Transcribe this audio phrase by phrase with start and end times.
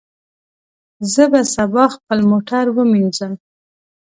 [1.13, 3.33] زه به سبا خپل موټر ومینځم.